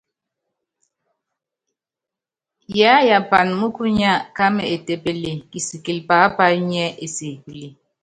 [2.75, 7.67] Yiáyapan múkunya kámɛ étépeple, kisikilɛ pápayo nyiɛ́ ésekúle.